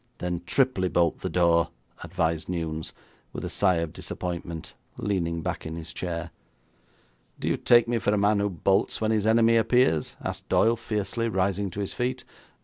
[0.17, 1.69] 'Then triply bolt the door,'
[2.03, 2.91] advised Newnes,
[3.33, 6.31] with a sigh of disappointment, leaning back in his chair.
[7.39, 10.75] 'Do you take me for a man who bolts when his enemy appears?' asked Doyle
[10.75, 12.23] fiercely, rising to his feet.